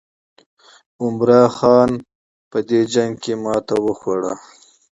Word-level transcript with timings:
عمرا 1.03 1.43
خان 1.57 1.91
په 2.51 2.57
دې 2.67 2.81
جنګ 2.93 3.13
کې 3.23 3.33
ماته 3.43 3.75
وخوړه. 3.85 4.33